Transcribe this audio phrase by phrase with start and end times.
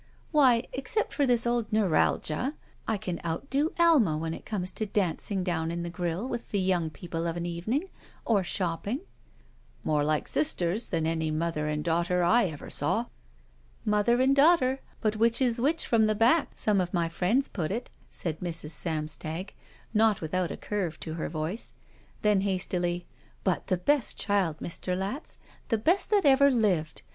[0.31, 2.55] Why, except for this old neuralgia,
[2.87, 6.59] I can outdo Alma when it comes to dancing down in the grill with the
[6.59, 7.87] young people of an evening,
[8.25, 9.01] or shop ping."
[9.83, 13.05] "More like sisters than any mother and daughter I ever saw."
[13.85, 17.71] "Mother and daughter, but which is which from the back, some of my Mends put
[17.71, 18.71] it," said Mrs.
[18.71, 19.53] Samstag,
[19.93, 21.75] not without a curve to her voice;
[22.23, 23.05] then, hastily:
[23.43, 24.97] "But the best child, Mr.
[24.97, 25.37] Latz.
[25.69, 27.03] The best that ever lived.